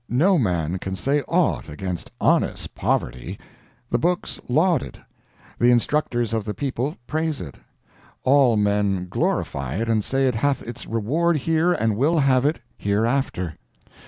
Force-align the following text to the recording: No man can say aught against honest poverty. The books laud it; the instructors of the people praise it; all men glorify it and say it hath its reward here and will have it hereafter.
No 0.09 0.39
man 0.39 0.79
can 0.79 0.95
say 0.95 1.21
aught 1.27 1.69
against 1.69 2.09
honest 2.19 2.73
poverty. 2.73 3.39
The 3.91 3.99
books 3.99 4.39
laud 4.49 4.81
it; 4.81 4.99
the 5.59 5.69
instructors 5.69 6.33
of 6.33 6.43
the 6.43 6.55
people 6.55 6.95
praise 7.05 7.39
it; 7.39 7.53
all 8.23 8.57
men 8.57 9.05
glorify 9.09 9.75
it 9.75 9.87
and 9.87 10.03
say 10.03 10.27
it 10.27 10.33
hath 10.33 10.63
its 10.63 10.87
reward 10.87 11.37
here 11.37 11.71
and 11.71 11.95
will 11.95 12.17
have 12.17 12.45
it 12.45 12.59
hereafter. 12.79 13.59